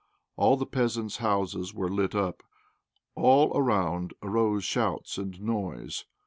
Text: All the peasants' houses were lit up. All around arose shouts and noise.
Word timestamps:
All 0.35 0.57
the 0.57 0.65
peasants' 0.65 1.17
houses 1.17 1.75
were 1.75 1.87
lit 1.87 2.15
up. 2.15 2.41
All 3.13 3.55
around 3.55 4.15
arose 4.23 4.63
shouts 4.63 5.19
and 5.19 5.39
noise. 5.39 6.05